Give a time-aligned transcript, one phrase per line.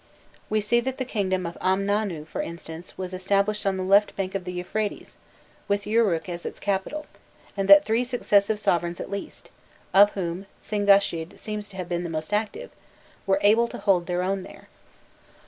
[0.49, 4.33] We see that the kingdom of Amnanu, for instance, was established on the left bank
[4.33, 5.17] of the Euphrates,
[5.67, 7.05] with Uruk as its capital,
[7.55, 9.51] and that three successive sovereigns at least
[9.93, 12.71] of whom Singashid seems to have been the most active
[13.27, 14.69] were able to hold their own there.